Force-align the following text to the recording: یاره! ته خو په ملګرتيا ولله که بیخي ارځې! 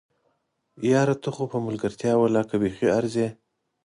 یاره! 0.91 1.15
ته 1.23 1.29
خو 1.35 1.43
په 1.51 1.57
ملګرتيا 1.65 2.13
ولله 2.17 2.43
که 2.49 2.55
بیخي 2.61 2.87
ارځې! 2.99 3.27